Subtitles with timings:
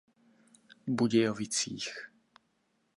[0.87, 1.95] Budějovicích.